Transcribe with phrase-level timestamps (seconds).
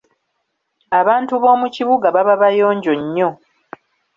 [0.99, 3.29] Abantu b'omu kibuga baba bayonjo nnyo!